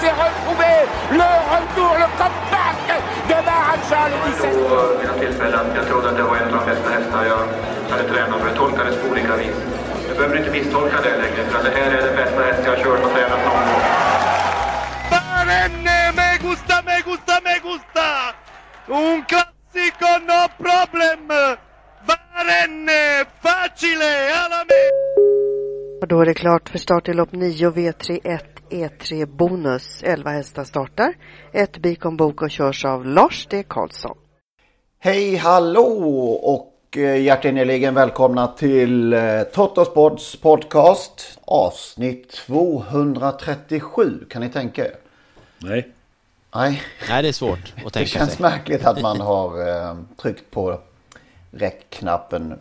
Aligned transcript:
S'est 0.00 0.16
retrouvé 0.24 0.72
Le 1.10 1.30
retour, 1.52 1.92
le 2.02 2.08
comeback 2.20 2.76
de 3.28 3.34
Maharaja 3.46 4.08
le 4.08 4.16
17 4.32 4.98
vid 5.00 5.08
något 5.08 5.20
tillfälle 5.20 5.56
att 5.56 5.76
jag 5.76 5.86
trodde 5.86 6.08
att 6.08 6.16
det 6.16 6.22
var 6.22 6.36
en 6.36 6.54
av 6.54 6.60
de 6.60 6.70
bästa 6.70 6.90
hästar 6.90 7.24
jag 7.24 7.42
hade 7.90 8.08
tränat 8.08 8.40
för. 8.40 8.48
Det 8.50 8.56
tolkades 8.56 8.96
på 8.96 9.08
olika 9.08 9.36
vis. 9.36 9.56
Du 10.08 10.14
behöver 10.14 10.36
inte 10.38 10.50
misstolka 10.50 10.96
det 11.02 11.16
längre, 11.16 11.44
för 11.50 11.58
att 11.58 11.64
det 11.64 11.70
här 11.70 11.90
är 11.90 12.02
den 12.06 12.16
bästa 12.16 12.42
häst 12.42 12.62
jag 12.64 12.70
har 12.76 12.82
kört 12.84 13.04
och 13.04 13.12
tränat 13.12 13.40
någon 13.44 13.64
gång. 13.68 13.82
Barenne, 15.10 16.12
me 16.18 16.28
gusta, 16.48 16.82
me 16.86 16.96
gusta, 17.10 17.34
me 17.46 17.54
gusta! 17.68 18.08
Un 18.86 19.22
classico, 19.30 20.10
no 20.30 20.40
problem! 20.64 21.28
Barenne, 22.08 23.24
facile, 23.42 24.12
alla 24.42 24.64
me! 24.70 24.82
Och 26.00 26.08
då 26.08 26.20
är 26.20 26.26
det 26.26 26.34
klart 26.34 26.68
för 26.68 26.78
start 26.78 27.08
i 27.08 27.12
lopp 27.12 27.32
9 27.32 27.70
V31 27.70 28.55
E3 28.70 29.26
Bonus. 29.26 30.02
11 30.02 30.30
hästar 30.30 30.64
startar. 30.64 31.14
Ett 31.52 31.78
Bikon 31.78 32.16
Bok 32.16 32.42
och 32.42 32.50
körs 32.50 32.84
av 32.84 33.06
Lars 33.06 33.46
D. 33.46 33.64
Karlsson. 33.68 34.16
Hej 34.98 35.36
hallå 35.36 35.82
och 36.42 36.96
eh, 36.96 37.22
hjärtinnerligen 37.22 37.94
välkomna 37.94 38.46
till 38.46 39.12
eh, 39.12 39.42
Trottosports 39.42 40.36
podcast 40.36 41.38
avsnitt 41.44 42.30
237. 42.30 44.24
Kan 44.30 44.42
ni 44.42 44.48
tänka 44.48 44.84
er? 44.84 44.94
Nej. 45.58 45.88
Nej. 46.54 46.82
Nej, 47.08 47.22
det 47.22 47.28
är 47.28 47.32
svårt 47.32 47.58
att 47.58 47.74
tänka 47.74 47.92
sig. 47.92 48.02
Det 48.02 48.06
känns 48.06 48.38
märkligt 48.38 48.84
att 48.84 49.02
man 49.02 49.20
har 49.20 49.68
eh, 49.68 49.96
tryckt 50.22 50.50
på 50.50 50.80
räckknappen 51.50 52.58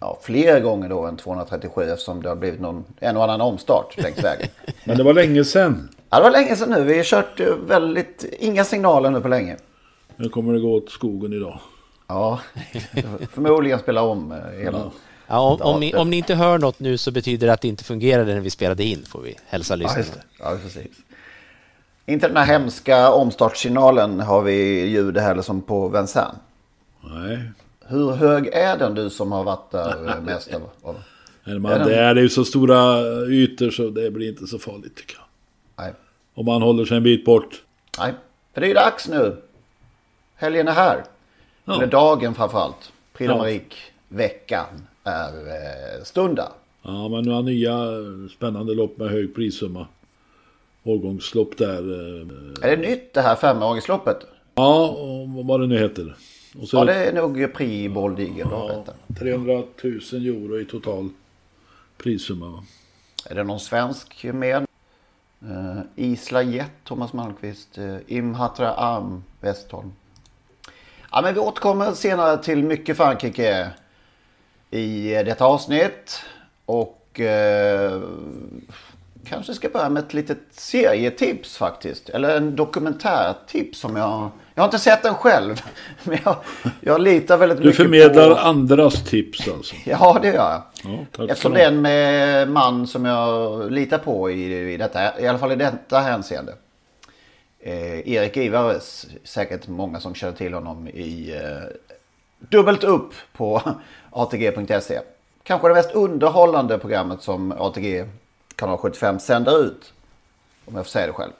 ja, 0.00 0.18
fler 0.22 0.60
gånger 0.60 0.88
då 0.88 1.06
än 1.06 1.16
237 1.16 1.82
eftersom 1.90 2.22
det 2.22 2.28
har 2.28 2.36
blivit 2.36 2.60
någon, 2.60 2.84
en 3.00 3.16
och 3.16 3.24
annan 3.24 3.40
omstart 3.40 3.96
längs 4.02 4.24
vägen. 4.24 4.48
Men 4.84 4.96
det 4.96 5.02
var 5.04 5.12
länge 5.14 5.44
sedan. 5.44 5.88
Ja, 6.10 6.16
det 6.16 6.22
var 6.22 6.30
länge 6.30 6.56
sedan 6.56 6.70
nu. 6.70 6.84
Vi 6.84 6.96
har 6.96 7.04
kört 7.04 7.40
eh, 7.40 7.46
väldigt, 7.66 8.24
inga 8.38 8.64
signaler 8.64 9.10
nu 9.10 9.20
på 9.20 9.28
länge. 9.28 9.56
Nu 10.16 10.28
kommer 10.28 10.52
det 10.52 10.60
gå 10.60 10.74
åt 10.74 10.90
skogen 10.90 11.32
idag. 11.32 11.60
Ja, 12.06 12.40
förmodligen 13.32 13.78
spela 13.78 14.02
om 14.02 14.32
eh, 14.32 14.58
hela. 14.58 14.78
Ja. 14.78 14.90
Ja, 15.28 15.40
om, 15.40 15.74
om, 15.74 15.80
ni, 15.80 15.94
om 15.94 16.10
ni 16.10 16.16
inte 16.16 16.34
hör 16.34 16.58
något 16.58 16.80
nu 16.80 16.98
så 16.98 17.10
betyder 17.10 17.46
det 17.46 17.52
att 17.52 17.60
det 17.60 17.68
inte 17.68 17.84
fungerade 17.84 18.34
när 18.34 18.40
vi 18.40 18.50
spelade 18.50 18.84
in, 18.84 19.04
får 19.08 19.20
vi 19.20 19.36
hälsa 19.46 19.74
Ja, 19.74 19.76
lyssnarna. 19.76 20.04
det. 20.14 20.22
ja, 20.38 20.56
precis. 20.62 20.96
Inte 22.06 22.28
den 22.28 22.36
här 22.36 22.44
hemska 22.46 23.10
omstartssignalen 23.12 24.20
har 24.20 24.42
vi 24.42 24.84
ljud 24.86 25.18
heller 25.18 25.42
som 25.42 25.62
på 25.62 25.88
Vincennes. 25.88 26.34
Nej. 27.00 27.38
Hur 27.88 28.10
hög 28.12 28.46
är 28.46 28.78
den 28.78 28.94
du 28.94 29.10
som 29.10 29.32
har 29.32 29.44
varit 29.44 29.70
där 29.70 30.08
eh, 30.08 30.20
mest? 30.22 30.54
Av, 30.54 30.62
av? 30.82 30.96
Men 31.44 31.62
man, 31.62 31.72
Är 31.72 31.78
den- 31.78 31.88
det 31.88 31.94
är 31.96 32.14
ju 32.16 32.28
så 32.28 32.44
stora 32.44 33.00
ytor 33.26 33.70
så 33.70 33.90
det 33.90 34.10
blir 34.10 34.28
inte 34.28 34.46
så 34.46 34.58
farligt 34.58 34.96
tycker 34.96 35.16
jag. 35.16 35.24
Nej. 35.84 35.94
Om 36.34 36.46
man 36.46 36.62
håller 36.62 36.84
sig 36.84 36.96
en 36.96 37.02
bit 37.02 37.24
bort. 37.24 37.62
Nej, 37.98 38.14
för 38.54 38.60
det 38.60 38.66
är 38.66 38.68
ju 38.68 38.74
dags 38.74 39.08
nu. 39.08 39.36
Helgen 40.34 40.68
är 40.68 40.72
här. 40.72 41.04
Ja. 41.64 41.74
Eller 41.76 41.86
dagen 41.86 42.34
framförallt. 42.34 42.92
Prix 43.12 43.28
Ja. 43.30 43.36
Marik-veckan 43.38 44.66
är 45.04 45.28
eh, 45.48 46.02
stunda. 46.04 46.52
Ja, 46.82 47.08
men 47.08 47.24
nu 47.24 47.30
har 47.30 47.42
nya 47.42 47.72
eh, 47.72 48.28
spännande 48.36 48.74
lopp 48.74 48.98
med 48.98 49.10
hög 49.10 49.34
prissumma. 49.34 49.86
Årgångslopp 50.84 51.56
där. 51.56 51.78
eh, 51.78 52.26
Är 52.70 52.76
det 52.76 52.88
nytt 52.88 53.14
det 53.14 53.20
här 53.20 53.34
femåringsloppet? 53.34 54.16
Ja, 54.54 54.88
och 54.88 55.28
vad 55.46 55.60
det 55.60 55.66
nu 55.66 55.78
heter. 55.78 56.14
Så 56.64 56.76
Ja, 56.76 56.84
det 56.84 56.94
är 56.94 57.12
nog 57.12 57.54
Prix 57.54 57.94
Boldigen. 57.94 58.48
ja, 58.50 58.84
300 59.18 59.52
000 59.52 59.64
euro 60.12 60.60
i 60.60 60.64
total 60.64 61.08
prissumma. 61.96 62.64
Är 63.30 63.34
det 63.34 63.44
någon 63.44 63.60
svensk 63.60 64.24
med? 64.24 64.66
Uh, 65.42 65.80
Isla 65.96 66.42
Jet, 66.42 66.70
Thomas 66.84 67.12
Malmqvist. 67.12 67.78
Uh, 67.78 67.96
Imhatra 68.06 68.74
Arm, 68.74 69.24
Westholm. 69.40 69.92
Ja, 71.12 71.22
men 71.22 71.34
vi 71.34 71.40
återkommer 71.40 71.92
senare 71.92 72.42
till 72.42 72.64
mycket 72.64 72.96
Frankrike 72.96 73.70
i 74.70 75.14
eh, 75.14 75.24
detta 75.24 75.44
avsnitt. 75.44 76.20
Och 76.66 77.20
eh, 77.20 78.02
kanske 79.28 79.54
ska 79.54 79.68
börja 79.68 79.88
med 79.88 80.02
ett 80.04 80.14
litet 80.14 80.38
serietips 80.50 81.56
faktiskt. 81.56 82.08
Eller 82.08 82.36
en 82.36 82.56
dokumentärtips 82.56 83.78
som 83.78 83.96
jag... 83.96 84.30
Jag 84.54 84.62
har 84.62 84.66
inte 84.66 84.78
sett 84.78 85.02
den 85.02 85.14
själv. 85.14 85.62
Men 86.04 86.18
jag, 86.24 86.36
jag 86.80 87.00
litar 87.00 87.36
väldigt 87.36 87.58
Du 87.58 87.64
mycket 87.64 87.76
förmedlar 87.76 88.30
på... 88.30 88.40
andras 88.40 89.04
tips 89.04 89.48
alltså. 89.48 89.74
Ja, 89.84 90.18
det 90.22 90.28
gör 90.28 90.34
jag. 90.34 90.62
Ja, 91.18 91.24
Eftersom 91.28 91.52
det 91.52 91.62
är 91.62 91.70
du 91.70 91.76
en 91.76 91.82
med 91.82 92.48
man 92.48 92.86
som 92.86 93.04
jag 93.04 93.72
litar 93.72 93.98
på 93.98 94.30
i, 94.30 94.72
i, 94.72 94.76
detta, 94.76 95.20
i 95.20 95.28
alla 95.28 95.38
fall 95.38 95.52
i 95.52 95.56
detta 95.56 95.98
hänseende. 95.98 96.54
Eh, 97.60 98.08
Erik 98.08 98.36
Ivares, 98.36 99.06
säkert 99.24 99.68
många 99.68 100.00
som 100.00 100.14
känner 100.14 100.32
till 100.36 100.54
honom 100.54 100.88
i 100.88 101.34
eh, 101.42 101.76
Dubbelt 102.38 102.84
upp 102.84 103.14
på 103.32 103.62
ATG.se. 104.10 105.00
Kanske 105.42 105.68
det 105.68 105.74
mest 105.74 105.92
underhållande 105.94 106.78
programmet 106.78 107.22
som 107.22 107.52
ATG 107.52 108.04
kanal 108.56 108.78
75 108.78 109.18
sänder 109.18 109.64
ut. 109.64 109.92
Om 110.64 110.74
jag 110.74 110.84
får 110.84 110.90
säga 110.90 111.06
det 111.06 111.12
själv. 111.12 111.32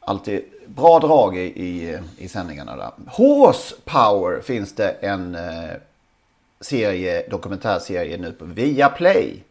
Alltid 0.00 0.44
bra 0.66 0.98
drag 0.98 1.36
i, 1.36 1.40
i, 1.40 1.98
i 2.18 2.28
sändningarna 2.28 2.76
där. 2.76 2.90
Horsepower 3.06 4.40
finns 4.40 4.74
det 4.74 4.90
en 4.90 5.34
eh, 5.34 5.70
serie, 6.60 7.28
dokumentärserie 7.28 8.18
nu 8.18 8.32
på 8.32 8.44
Viaplay. 8.44 9.42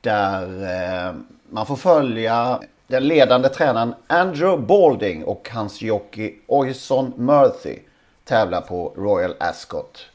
Där 0.00 0.42
eh, 0.62 1.14
man 1.50 1.66
får 1.66 1.76
följa 1.76 2.60
den 2.86 3.08
ledande 3.08 3.48
tränaren 3.48 3.94
Andrew 4.06 4.66
Balding 4.66 5.24
och 5.24 5.48
hans 5.52 5.82
jockey 5.82 6.34
Oyson 6.46 7.12
Murphy 7.16 7.78
tävlar 8.24 8.60
på 8.60 8.92
Royal 8.96 9.34
Ascot. 9.40 10.06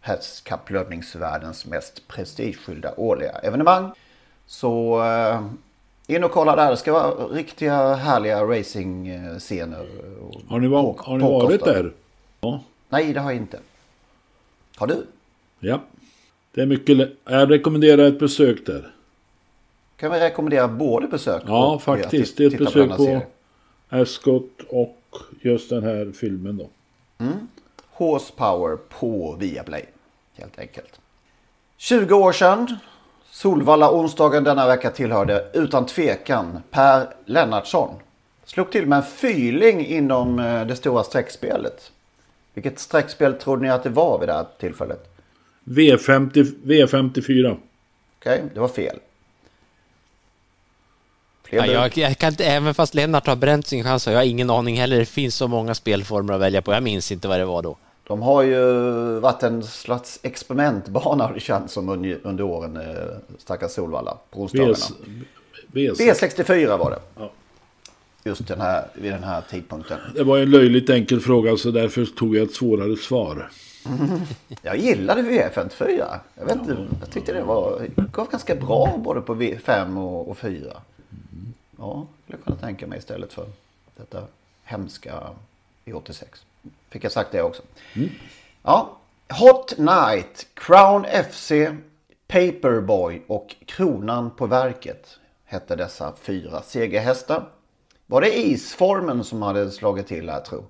Hästkapplöpningsvärldens 0.00 1.66
mest 1.66 2.08
prestigefyllda 2.08 2.94
årliga 2.96 3.32
evenemang. 3.32 3.92
Så 4.46 5.02
eh, 5.04 5.40
in 6.16 6.24
och 6.24 6.30
kolla 6.30 6.56
där. 6.56 6.70
Det 6.70 6.76
ska 6.76 6.92
vara 6.92 7.10
riktiga 7.26 7.94
härliga 7.94 8.42
racingscener. 8.44 9.86
Har 10.48 10.60
ni, 10.60 10.68
var, 10.68 10.82
på- 10.82 11.02
har 11.02 11.18
ni 11.18 11.24
varit 11.24 11.64
där? 11.64 11.92
Ja. 12.40 12.60
Nej, 12.88 13.12
det 13.12 13.20
har 13.20 13.30
jag 13.30 13.36
inte. 13.40 13.58
Har 14.76 14.86
du? 14.86 15.06
Ja. 15.60 15.80
Det 16.54 16.60
är 16.60 16.66
mycket 16.66 17.12
Jag 17.24 17.50
rekommenderar 17.50 18.04
ett 18.04 18.18
besök 18.18 18.66
där. 18.66 18.90
Kan 19.96 20.12
vi 20.12 20.20
rekommendera 20.20 20.68
både 20.68 21.06
besök 21.06 21.42
Ja, 21.46 21.78
faktiskt. 21.78 22.36
Det 22.36 22.44
är 22.44 22.48
ett 22.48 22.58
på 22.58 22.64
besök 22.64 22.90
på 22.96 23.04
serie? 23.04 23.26
Ascot 23.88 24.50
och 24.68 24.98
just 25.40 25.70
den 25.70 25.82
här 25.82 26.12
filmen 26.14 26.56
då. 26.56 26.68
Mm. 27.24 27.48
Horsepower 27.90 28.76
på 28.76 29.36
Viaplay. 29.38 29.84
Helt 30.34 30.58
enkelt. 30.58 31.00
20 31.76 32.14
år 32.14 32.32
sedan. 32.32 32.76
Solvalla 33.32 33.90
onsdagen 33.90 34.44
denna 34.44 34.66
vecka 34.66 34.90
tillhörde 34.90 35.44
utan 35.52 35.86
tvekan 35.86 36.62
Per 36.70 37.06
Lennartsson. 37.26 37.94
Slog 38.44 38.72
till 38.72 38.86
med 38.86 38.96
en 38.96 39.04
fyling 39.04 39.86
inom 39.86 40.38
eh, 40.38 40.66
det 40.66 40.76
stora 40.76 41.04
streckspelet. 41.04 41.92
Vilket 42.54 42.78
streckspel 42.78 43.34
trodde 43.34 43.62
ni 43.62 43.70
att 43.70 43.82
det 43.82 43.90
var 43.90 44.18
vid 44.18 44.28
det 44.28 44.32
här 44.32 44.46
tillfället? 44.60 45.16
V50, 45.64 46.54
V54. 46.64 47.56
Okej, 48.18 48.42
det 48.54 48.60
var 48.60 48.68
fel. 48.68 48.98
Ja, 51.50 51.66
jag, 51.66 51.98
jag 51.98 52.18
kan 52.18 52.28
inte, 52.28 52.44
även 52.44 52.74
fast 52.74 52.94
Lennart 52.94 53.26
har 53.26 53.36
bränt 53.36 53.66
sin 53.66 53.84
chans 53.84 54.06
har 54.06 54.12
jag 54.12 54.26
ingen 54.26 54.50
aning 54.50 54.76
heller. 54.76 54.98
Det 54.98 55.06
finns 55.06 55.34
så 55.34 55.48
många 55.48 55.74
spelformer 55.74 56.34
att 56.34 56.40
välja 56.40 56.62
på. 56.62 56.72
Jag 56.72 56.82
minns 56.82 57.12
inte 57.12 57.28
vad 57.28 57.38
det 57.38 57.44
var 57.44 57.62
då. 57.62 57.76
De 58.12 58.22
har 58.22 58.42
ju 58.42 58.60
varit 59.20 59.42
en 59.42 59.62
slags 59.62 60.20
experimentbana 60.22 61.26
har 61.26 61.34
det 61.34 61.40
känts 61.40 61.74
som 61.74 61.88
under, 62.22 62.42
åren, 62.42 62.76
eh, 62.76 63.36
stackars 63.38 63.70
Solvalla, 63.72 64.16
på 64.30 64.40
onsdagarna. 64.42 64.74
V- 65.66 65.90
V64 65.90 66.78
var 66.78 66.90
det. 66.90 66.98
Ja. 67.18 67.30
Just 68.24 68.48
den 68.48 68.60
här, 68.60 68.88
vid 68.94 69.12
den 69.12 69.22
här 69.24 69.42
tidpunkten. 69.50 69.98
Det 70.14 70.24
var 70.24 70.38
en 70.38 70.50
löjligt 70.50 70.90
enkel 70.90 71.20
fråga 71.20 71.56
så 71.56 71.70
därför 71.70 72.04
tog 72.04 72.36
jag 72.36 72.42
ett 72.42 72.54
svårare 72.54 72.96
svar. 72.96 73.50
Jag 74.62 74.76
gillade 74.76 75.22
V54. 75.22 76.18
Jag, 76.34 76.44
vet 76.44 76.54
inte, 76.56 76.76
jag 77.00 77.10
tyckte 77.10 77.32
det 77.32 77.42
var, 77.42 77.86
gav 78.12 78.30
ganska 78.30 78.54
bra 78.54 78.94
både 79.04 79.20
på 79.20 79.34
V5 79.34 79.98
och, 80.04 80.28
och 80.28 80.38
4. 80.38 80.52
Ja, 81.78 82.06
skulle 82.24 82.38
jag 82.38 82.44
kunna 82.44 82.56
tänka 82.56 82.86
mig 82.86 82.98
istället 82.98 83.32
för 83.32 83.46
detta 83.96 84.22
hemska 84.64 85.14
V86. 85.84 86.24
Fick 86.90 87.04
jag 87.04 87.12
sagt 87.12 87.32
det 87.32 87.42
också. 87.42 87.62
Ja, 88.62 88.98
Hot 89.40 89.78
Night, 89.78 90.46
Crown 90.54 91.04
FC, 91.30 91.52
Paperboy 92.28 93.22
och 93.26 93.54
Kronan 93.66 94.30
på 94.30 94.46
verket 94.46 95.18
hette 95.44 95.76
dessa 95.76 96.12
fyra 96.20 96.62
segerhästar. 96.62 97.48
Var 98.06 98.20
det 98.20 98.38
isformen 98.38 99.24
som 99.24 99.42
hade 99.42 99.70
slagit 99.70 100.06
till 100.06 100.30
här 100.30 100.40
tror 100.40 100.64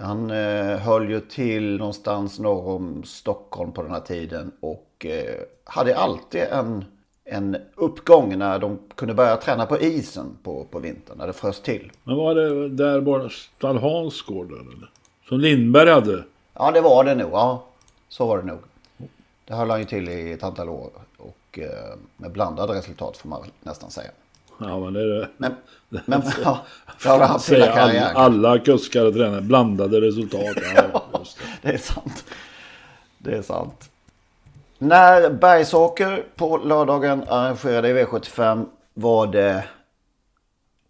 Han 0.00 0.30
eh, 0.30 0.76
höll 0.76 1.10
ju 1.10 1.20
till 1.20 1.76
någonstans 1.78 2.38
norr 2.38 2.68
om 2.68 3.02
Stockholm 3.04 3.72
på 3.72 3.82
den 3.82 3.90
här 3.90 4.00
tiden 4.00 4.52
och 4.60 5.06
eh, 5.06 5.40
hade 5.64 5.96
alltid 5.96 6.40
en, 6.40 6.84
en 7.24 7.56
uppgång 7.74 8.38
när 8.38 8.58
de 8.58 8.78
kunde 8.94 9.14
börja 9.14 9.36
träna 9.36 9.66
på 9.66 9.78
isen 9.78 10.38
på, 10.42 10.64
på 10.64 10.78
vintern, 10.78 11.18
när 11.18 11.26
det 11.26 11.32
frös 11.32 11.60
till. 11.60 11.92
Men 12.04 12.16
var 12.16 12.34
det 12.34 12.68
där 12.68 13.00
bara 13.00 13.28
Stall 13.28 13.78
Hansgård 13.78 14.52
eller? 14.52 14.90
Som 15.28 15.40
Lindberg 15.40 15.90
hade? 15.90 16.24
Ja, 16.54 16.70
det 16.70 16.80
var 16.80 17.04
det 17.04 17.14
nog. 17.14 17.32
Ja, 17.32 17.64
så 18.08 18.26
var 18.26 18.38
det 18.38 18.44
nog. 18.44 18.58
Det 19.44 19.54
höll 19.54 19.70
han 19.70 19.78
ju 19.78 19.84
till 19.84 20.08
i 20.08 20.32
ett 20.32 20.42
antal 20.42 20.68
år 20.68 20.90
och 21.16 21.58
eh, 21.58 21.96
med 22.16 22.32
blandade 22.32 22.74
resultat 22.74 23.16
får 23.16 23.28
man 23.28 23.44
nästan 23.62 23.90
säga. 23.90 24.10
Ja, 24.60 24.78
men 24.78 24.92
det 24.92 25.00
är 25.00 25.06
det. 25.06 25.28
Men, 25.36 25.54
men 26.04 26.22
ja, 26.44 26.58
det 27.02 27.08
har 27.08 27.20
haft 27.20 27.52
hela 27.52 27.72
alla, 27.72 28.12
alla 28.12 28.58
kuskar 28.58 29.04
och 29.06 29.14
tränare, 29.14 29.40
blandade 29.40 30.00
resultat. 30.00 30.56
Ja, 30.74 31.02
det. 31.12 31.18
Det 31.62 31.68
är 31.68 31.78
sant. 31.78 32.24
Det 33.18 33.36
är 33.36 33.42
sant. 33.42 33.90
När 34.78 35.30
Bergsåker 35.30 36.24
på 36.36 36.56
lördagen 36.58 37.24
arrangerade 37.28 37.88
i 37.88 38.04
V75 38.04 38.66
var 38.94 39.26
det 39.26 39.64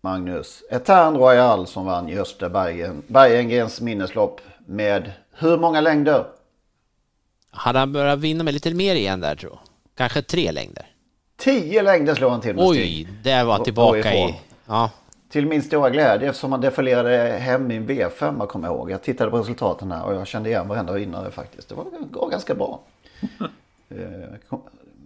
Magnus 0.00 0.62
Etern 0.70 1.16
Royal 1.16 1.66
som 1.66 1.86
vann 1.86 2.08
Gösta 2.08 2.48
Bergen, 2.48 3.02
Bergengrens 3.06 3.80
minneslopp 3.80 4.40
med 4.66 5.12
hur 5.32 5.58
många 5.58 5.80
längder? 5.80 6.24
Hade 7.50 7.78
han 7.78 7.92
börjat 7.92 8.18
vinna 8.18 8.44
med 8.44 8.54
lite 8.54 8.74
mer 8.74 8.94
igen 8.94 9.20
där 9.20 9.34
tror 9.34 9.52
jag. 9.52 9.60
Kanske 9.96 10.22
tre 10.22 10.52
längder. 10.52 10.86
Tio 11.36 11.82
längder 11.82 12.14
slog 12.14 12.30
han 12.30 12.40
till 12.40 12.54
med 12.54 12.64
Oj, 12.64 13.08
där 13.22 13.44
var 13.44 13.64
tillbaka 13.64 14.14
i... 14.14 14.40
Ja, 14.66 14.90
Till 15.28 15.46
min 15.46 15.62
stora 15.62 15.90
glädje 15.90 16.28
eftersom 16.28 16.52
han 16.52 16.60
defilerade 16.60 17.16
hem 17.38 17.70
i 17.70 17.76
en 17.76 17.88
V5 17.88 18.38
jag 18.38 18.48
kommer 18.48 18.68
ihåg. 18.68 18.90
Jag 18.90 19.02
tittade 19.02 19.30
på 19.30 19.38
resultaten 19.38 19.92
här 19.92 20.04
och 20.04 20.14
jag 20.14 20.26
kände 20.26 20.48
igen 20.48 20.68
varenda 20.68 20.92
vinnare 20.92 21.30
faktiskt. 21.30 21.68
Det 21.68 21.74
var, 21.74 21.86
var 22.10 22.30
ganska 22.30 22.54
bra. 22.54 22.80
Eh, 23.90 24.54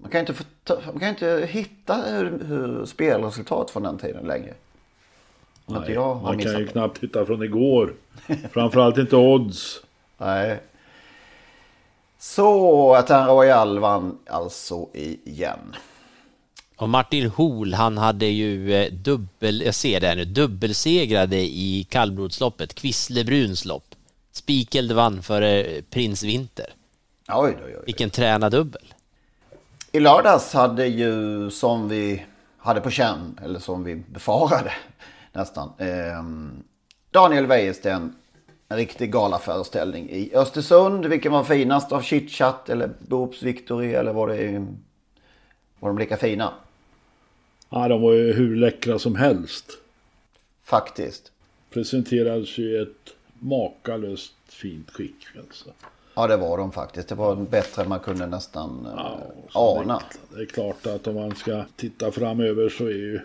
man 0.02 0.10
kan 0.10 0.20
inte, 0.20 0.34
man 0.66 1.00
kan 1.00 1.08
inte 1.08 1.48
hitta 1.50 1.94
hur, 1.94 2.44
hur 2.44 2.84
spelresultat 2.84 3.70
från 3.70 3.82
den 3.82 3.98
tiden 3.98 4.24
längre. 4.26 4.54
Nej, 5.80 5.92
jag 5.92 6.22
man 6.22 6.38
kan 6.38 6.52
ju 6.52 6.64
det. 6.64 6.72
knappt 6.72 7.00
titta 7.00 7.26
från 7.26 7.42
igår. 7.42 7.94
Framförallt 8.52 8.98
inte 8.98 9.16
odds. 9.16 9.80
Nej. 10.18 10.60
Så 12.18 12.94
att 12.94 13.08
han 13.08 13.26
Royal 13.26 13.78
vann 13.78 14.18
alltså 14.30 14.88
igen. 15.24 15.76
och 16.76 16.88
Martin 16.88 17.30
Hol, 17.30 17.74
han 17.74 17.98
hade 17.98 18.26
ju 18.26 18.74
eh, 18.74 18.92
dubbel, 18.92 19.62
jag 19.62 19.74
ser 19.74 20.00
det 20.00 20.06
här 20.06 20.16
nu, 20.16 20.24
dubbelsegrade 20.24 21.36
i 21.40 21.86
kallblodsloppet, 21.90 22.74
Kvisslebruns 22.74 23.64
lopp. 23.64 23.84
Spikeld 24.32 24.92
vann 24.92 25.22
före 25.22 25.62
eh, 25.62 25.82
Prins 25.90 26.22
Winter. 26.22 26.66
Oj, 27.28 27.56
oj, 27.64 27.74
oj. 27.76 27.82
Vilken 27.86 28.10
tränardubbel. 28.10 28.94
I 29.92 30.00
lördags 30.00 30.52
hade 30.52 30.86
ju 30.86 31.50
som 31.50 31.88
vi 31.88 32.24
hade 32.58 32.80
på 32.80 32.90
känn, 32.90 33.38
eller 33.44 33.58
som 33.58 33.84
vi 33.84 33.96
befarade 33.96 34.72
nästan. 35.32 35.72
ehm, 35.78 36.62
Daniel 37.10 37.46
Wäjersten, 37.46 38.16
en 38.68 38.76
riktig 38.76 39.12
galaföreställning 39.12 40.10
i 40.10 40.30
Östersund. 40.34 41.06
Vilken 41.06 41.32
var 41.32 41.44
finast 41.44 41.92
av 41.92 42.02
Chitchat 42.02 42.68
eller 42.68 42.90
Boops 42.98 43.42
Victory 43.42 43.92
eller 43.92 44.12
var 44.12 44.28
det 44.28 44.66
var 45.80 45.88
de 45.88 45.98
lika 45.98 46.16
fina? 46.16 46.52
Ja, 47.70 47.88
de 47.88 48.02
var 48.02 48.12
ju 48.12 48.32
hur 48.32 48.56
läckra 48.56 48.98
som 48.98 49.16
helst. 49.16 49.66
Faktiskt. 50.64 51.32
Presenterades 51.70 52.58
ju 52.58 52.82
ett 52.82 53.14
makalöst 53.38 54.34
fint 54.48 54.90
skick. 54.90 55.26
Alltså. 55.38 55.70
Ja 56.14 56.26
det 56.26 56.36
var 56.36 56.58
de 56.58 56.72
faktiskt. 56.72 57.08
Det 57.08 57.14
var 57.14 57.36
bättre 57.36 57.82
än 57.82 57.88
man 57.88 58.00
kunde 58.00 58.26
nästan 58.26 58.86
eh, 58.86 59.16
Så 59.52 59.80
ana. 59.80 60.02
Det, 60.30 60.36
det 60.36 60.42
är 60.42 60.46
klart 60.46 60.86
att 60.86 61.06
om 61.06 61.14
man 61.14 61.34
ska 61.36 61.64
titta 61.76 62.12
framöver 62.12 62.68
så 62.68 62.84
är 62.84 62.90
ju 62.90 63.20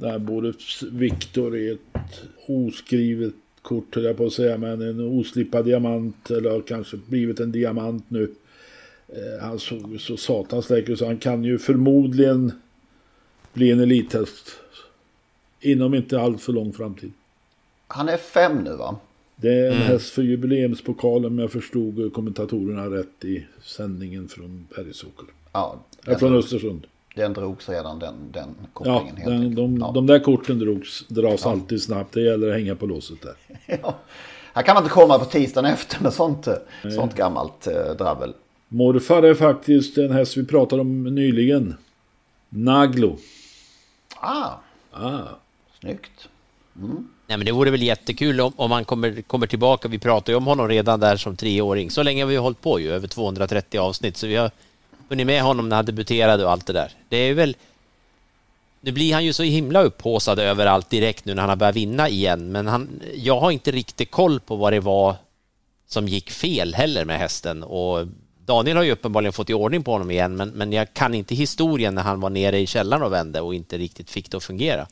där 0.00 0.18
både 0.18 0.52
Viktor 0.90 1.56
är 1.56 1.72
ett 1.72 2.20
oskrivet 2.46 3.34
kort 3.62 3.94
höll 3.94 4.04
jag 4.04 4.16
på 4.16 4.26
att 4.26 4.32
säga, 4.32 4.58
men 4.58 4.82
en 4.82 5.00
oslipad 5.00 5.64
diamant 5.64 6.30
eller 6.30 6.50
har 6.50 6.60
kanske 6.60 6.96
blivit 6.96 7.40
en 7.40 7.52
diamant 7.52 8.04
nu. 8.10 8.34
Eh, 9.08 9.42
Han 9.44 9.58
såg 9.58 9.92
ju 9.92 9.98
så 9.98 10.16
satans 10.16 10.70
läcker 10.70 10.96
så 10.96 11.06
han 11.06 11.18
kan 11.18 11.44
ju 11.44 11.58
förmodligen 11.58 12.52
bli 13.52 13.70
en 13.70 13.80
elithäst 13.80 14.50
inom 15.60 15.94
inte 15.94 16.20
allt 16.20 16.42
för 16.42 16.52
lång 16.52 16.72
framtid. 16.72 17.12
Han 17.86 18.08
är 18.08 18.16
fem 18.16 18.56
nu 18.64 18.76
va? 18.76 18.96
Det 19.36 19.48
är 19.52 19.66
en 19.70 19.72
Mm. 19.76 19.86
häst 19.86 20.10
för 20.10 20.22
jubileumspokalen 20.22 21.24
om 21.24 21.38
jag 21.38 21.52
förstod 21.52 22.12
kommentatorerna 22.12 22.86
rätt 22.86 23.24
i 23.24 23.46
sändningen 23.64 24.28
från 24.28 24.66
Bergsåker. 24.76 25.26
Ja, 25.52 25.84
Ja, 26.06 26.18
från 26.18 26.34
Östersund. 26.36 26.86
Den 27.14 27.32
drogs 27.32 27.68
redan 27.68 27.98
den, 27.98 28.14
den 28.32 28.54
Ja, 28.60 28.66
kopplingen. 28.72 29.16
helt 29.16 29.56
den, 29.56 29.78
de, 29.78 29.92
de 29.94 30.06
där 30.06 30.18
korten 30.18 30.58
drogs, 30.58 31.04
dras 31.08 31.46
alltid 31.46 31.82
snabbt. 31.82 32.14
Det 32.14 32.20
gäller 32.22 32.48
att 32.48 32.54
hänga 32.54 32.74
på 32.74 32.86
låset 32.86 33.18
där. 33.22 33.34
Här 34.54 34.62
kan 34.62 34.74
man 34.74 34.82
inte 34.84 34.94
komma 34.94 35.18
på 35.18 35.24
tisdagen 35.24 35.70
efter 35.72 36.02
med 36.02 36.12
sånt, 36.12 36.46
eh, 36.46 36.54
sånt 36.94 37.14
gammalt 37.14 37.66
eh, 37.66 37.90
dravel. 37.98 38.34
Morfar 38.68 39.22
är 39.22 39.34
faktiskt 39.34 39.98
en 39.98 40.12
häst 40.12 40.36
vi 40.36 40.46
pratade 40.46 40.82
om 40.82 41.02
nyligen. 41.14 41.74
Naglo. 42.48 43.18
Ah, 44.20 44.50
Ah. 44.92 45.18
snyggt. 45.80 46.28
Nej 47.26 47.36
men 47.38 47.44
det 47.46 47.52
vore 47.52 47.70
väl 47.70 47.82
jättekul 47.82 48.40
om, 48.40 48.52
om 48.56 48.70
han 48.70 48.84
kommer, 48.84 49.22
kommer 49.22 49.46
tillbaka. 49.46 49.88
Vi 49.88 49.98
pratade 49.98 50.32
ju 50.32 50.36
om 50.36 50.46
honom 50.46 50.68
redan 50.68 51.00
där 51.00 51.16
som 51.16 51.36
treåring. 51.36 51.90
Så 51.90 52.02
länge 52.02 52.22
har 52.22 52.28
vi 52.28 52.36
hållit 52.36 52.60
på 52.60 52.80
ju, 52.80 52.90
över 52.92 53.08
230 53.08 53.78
avsnitt. 53.80 54.16
Så 54.16 54.26
vi 54.26 54.36
har 54.36 54.50
hunnit 55.08 55.26
med 55.26 55.42
honom 55.42 55.68
när 55.68 55.76
han 55.76 55.84
debuterade 55.84 56.44
och 56.44 56.50
allt 56.50 56.66
det 56.66 56.72
där. 56.72 56.92
Det 57.08 57.16
är 57.16 57.34
väl... 57.34 57.56
Nu 58.80 58.92
blir 58.92 59.14
han 59.14 59.24
ju 59.24 59.32
så 59.32 59.42
himla 59.42 59.82
upphåsad 59.82 60.38
överallt 60.38 60.90
direkt 60.90 61.24
nu 61.24 61.34
när 61.34 61.42
han 61.42 61.48
har 61.48 61.56
börjat 61.56 61.76
vinna 61.76 62.08
igen. 62.08 62.52
Men 62.52 62.66
han, 62.66 63.02
jag 63.14 63.40
har 63.40 63.50
inte 63.50 63.70
riktigt 63.70 64.10
koll 64.10 64.40
på 64.40 64.56
vad 64.56 64.72
det 64.72 64.80
var 64.80 65.16
som 65.86 66.08
gick 66.08 66.30
fel 66.30 66.74
heller 66.74 67.04
med 67.04 67.18
hästen. 67.18 67.62
Och 67.62 68.06
Daniel 68.38 68.76
har 68.76 68.84
ju 68.84 68.92
uppenbarligen 68.92 69.32
fått 69.32 69.50
i 69.50 69.54
ordning 69.54 69.82
på 69.82 69.92
honom 69.92 70.10
igen. 70.10 70.36
Men, 70.36 70.48
men 70.48 70.72
jag 70.72 70.94
kan 70.94 71.14
inte 71.14 71.34
historien 71.34 71.94
när 71.94 72.02
han 72.02 72.20
var 72.20 72.30
nere 72.30 72.58
i 72.58 72.66
källaren 72.66 73.02
och 73.02 73.12
vände 73.12 73.40
och 73.40 73.54
inte 73.54 73.78
riktigt 73.78 74.10
fick 74.10 74.30
det 74.30 74.36
att 74.36 74.44
fungera. 74.44 74.86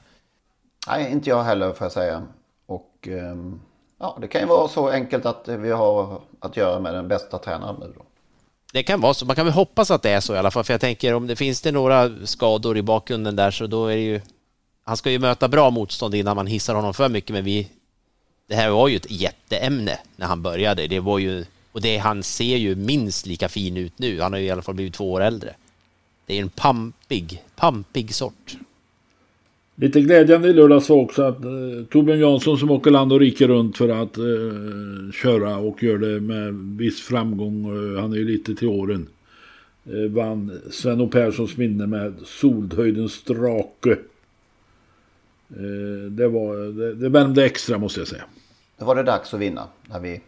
Nej, 0.89 1.13
inte 1.13 1.31
jag 1.31 1.43
heller 1.43 1.73
får 1.73 1.85
jag 1.85 1.93
säga. 1.93 2.23
Och 2.67 3.09
ehm, 3.09 3.61
ja, 3.99 4.19
det 4.21 4.29
kan 4.29 4.41
ju 4.41 4.47
vara 4.47 4.69
så 4.69 4.89
enkelt 4.89 5.27
att 5.27 5.49
vi 5.49 5.71
har 5.71 6.21
att 6.41 6.57
göra 6.57 6.81
med 6.81 6.95
den 6.95 7.09
bästa 7.09 7.39
tränaren 7.39 7.77
nu 7.81 7.93
då. 7.97 8.06
Det 8.77 8.83
kan 8.83 9.01
vara 9.01 9.15
så. 9.15 9.27
Man 9.27 9.37
kan 9.37 9.47
väl 9.47 9.55
hoppas 9.55 9.91
att 9.91 10.03
det 10.03 10.11
är 10.11 10.21
så 10.21 10.35
i 10.35 10.39
alla 10.39 10.51
fall. 10.51 10.65
För 10.65 10.75
jag 10.75 10.81
tänker 10.81 11.15
om 11.15 11.27
det 11.27 11.37
finns 11.37 11.61
det 11.61 11.73
några 11.73 12.27
skador 12.27 12.79
i 12.79 12.83
bakgrunden 12.83 13.37
där 13.37 13.51
så 13.51 13.67
då 13.67 13.87
är 13.87 13.97
det 13.97 14.03
ju... 14.03 14.21
Han 14.85 14.97
ska 14.97 15.11
ju 15.11 15.19
möta 15.19 15.49
bra 15.49 15.71
motstånd 15.71 16.15
innan 16.15 16.37
man 16.37 16.47
hissar 16.47 16.75
honom 16.75 16.95
för 16.95 17.09
mycket 17.09 17.31
men 17.31 17.45
vi... 17.45 17.69
Det 18.49 18.55
här 18.55 18.71
var 18.71 18.89
ju 18.89 18.97
ett 18.97 19.11
jätteämne 19.11 19.99
när 20.17 20.27
han 20.27 20.43
började. 20.43 20.87
Det 20.87 21.01
var 21.01 21.19
ju... 21.19 21.45
Och 21.73 21.81
det, 21.81 21.99
han 21.99 22.23
ser 22.23 22.57
ju 22.57 22.75
minst 22.75 23.27
lika 23.27 23.49
fin 23.49 23.77
ut 23.77 23.99
nu. 23.99 24.21
Han 24.21 24.33
har 24.33 24.41
ju 24.41 24.47
i 24.47 24.51
alla 24.51 24.63
fall 24.63 24.75
blivit 24.75 24.95
två 24.95 25.13
år 25.13 25.21
äldre. 25.21 25.55
Det 26.27 26.35
är 26.35 26.43
en 26.43 26.49
pampig, 26.49 27.43
pampig 27.55 28.15
sort. 28.15 28.57
Lite 29.79 30.01
glädjande 30.01 30.49
i 30.49 30.53
lördags 30.53 30.89
var 30.89 30.97
också 30.97 31.23
att 31.23 31.45
eh, 31.45 31.51
Torbjörn 31.91 32.21
Jansson 32.21 32.59
som 32.59 32.71
åker 32.71 32.91
land 32.91 33.13
och 33.13 33.21
rike 33.21 33.47
runt 33.47 33.77
för 33.77 33.89
att 33.89 34.17
eh, 34.19 35.13
köra 35.13 35.57
och 35.57 35.83
gör 35.83 35.99
det 35.99 36.21
med 36.21 36.55
viss 36.55 37.01
framgång. 37.03 37.65
Eh, 37.65 38.01
han 38.01 38.13
är 38.13 38.17
ju 38.17 38.25
lite 38.25 38.55
till 38.55 38.69
åren. 38.69 39.07
Eh, 39.87 40.11
vann 40.11 40.61
Sven 40.71 41.01
O 41.01 41.09
Perssons 41.09 41.57
minne 41.57 41.87
med 41.87 42.15
Soldhöjdens 42.25 43.23
drake. 43.23 43.91
Eh, 45.51 46.11
det, 46.11 46.29
var, 46.29 46.57
det, 46.73 46.95
det 46.95 47.09
värmde 47.09 47.45
extra 47.45 47.79
måste 47.79 48.01
jag 48.01 48.09
säga. 48.09 48.25
Då 48.79 48.85
var 48.85 48.95
det 48.95 49.03
dags 49.03 49.35
att 49.35 49.41
vinna. 49.41 49.65
När 49.91 50.01
vi... 50.01 50.21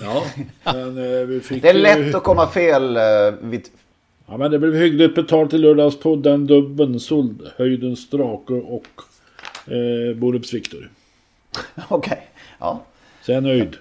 Ja, 0.00 0.24
men 0.64 0.98
eh. 0.98 1.42
Det 1.62 1.68
är 1.68 1.74
lätt 1.74 2.14
att 2.14 2.24
komma 2.24 2.46
fel. 2.46 2.96
eh, 2.96 3.02
vid... 3.42 3.68
Ja, 4.30 4.36
men 4.36 4.50
det 4.50 4.58
blev 4.58 4.74
hyggligt 4.74 5.14
betalt 5.14 5.52
i 5.52 5.58
lördags 5.58 5.98
på 5.98 6.16
den 6.16 6.46
dubben. 6.46 7.00
Solhöjdens 7.00 8.10
drake 8.10 8.52
och 8.52 8.86
eh, 9.66 10.16
Borups 10.16 10.54
Victor. 10.54 10.90
Okej, 11.88 12.28
ja. 12.58 12.82
Så 13.22 13.30
jag 13.30 13.36
är 13.36 13.40
nöjd. 13.40 13.76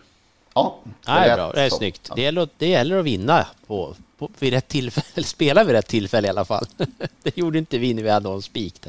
Ja, 0.53 0.79
det 1.06 1.12
är 1.12 1.36
bra. 1.36 1.51
Det 1.51 1.62
är 1.62 1.70
snyggt. 1.70 2.12
Det 2.15 2.22
gäller, 2.22 2.50
det 2.58 2.68
gäller 2.68 2.98
att 2.98 3.06
vinna 3.06 3.48
på, 3.68 3.96
på, 4.18 4.29
vid 4.39 4.53
rätt 4.53 4.68
tillfälle, 4.68 5.27
spela 5.27 5.63
vid 5.63 5.75
rätt 5.75 5.88
tillfälle 5.88 6.27
i 6.27 6.29
alla 6.29 6.46
fall. 6.46 6.65
det 7.24 7.38
gjorde 7.38 7.58
inte 7.58 7.77
vi 7.77 7.94
när 7.94 8.03
vi 8.03 8.10
hade 8.10 8.29
någon 8.29 8.41
spik. 8.41 8.82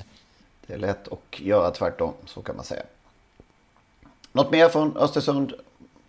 Det 0.67 0.75
är 0.75 0.79
lätt 0.79 1.09
att 1.09 1.41
göra 1.41 1.71
tvärtom, 1.71 2.13
så 2.27 2.43
kan 2.43 2.57
man 2.57 2.65
säga. 2.65 2.83
Något 4.33 4.51
mer 4.51 4.69
från 4.69 4.97
Östersund? 4.97 5.53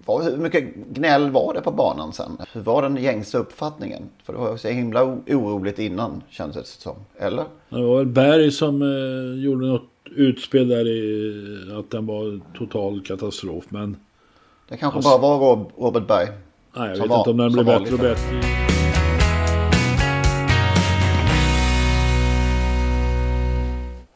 Hur 0.08 0.38
mycket 0.38 0.75
gnäll 0.75 1.29
var 1.31 1.53
det 1.53 1.62
på 1.62 1.72
banan 1.72 2.13
sen? 2.13 2.38
Hur 2.53 2.62
var 2.62 2.81
den 2.81 2.98
gängse 2.98 3.38
uppfattningen? 3.38 4.03
För 4.24 4.34
det 4.34 4.39
var 4.39 4.58
så 4.58 4.67
himla 4.67 5.03
oroligt 5.27 5.79
innan, 5.79 6.24
kändes 6.29 6.75
det 6.77 6.81
som. 6.81 6.96
Eller? 7.17 7.43
Det 7.70 7.81
var 7.84 7.98
väl 7.98 8.05
Berg 8.08 8.51
som 8.51 8.81
eh, 8.81 9.43
gjorde 9.43 9.65
något 9.67 9.84
utspel 10.15 10.67
där 10.67 10.88
i 10.88 11.74
att 11.79 11.89
den 11.91 12.05
var 12.05 12.39
total 12.58 13.01
katastrof. 13.01 13.63
Men 13.70 13.98
Det 14.70 14.77
kanske 14.77 14.98
Alltså- 14.98 15.17
bara 15.20 15.38
var 15.38 15.55
Rob, 15.55 15.72
Robert 15.77 16.08
Berg. 16.08 16.27
nej, 16.75 16.89
jag 16.89 16.98
vet 16.98 17.08
var- 17.10 17.17
inte 17.17 17.29
om 17.29 17.38
den 17.38 17.51
blev 17.53 17.65
bättre 17.65 17.93
och 17.93 18.00
bättre. 18.00 18.41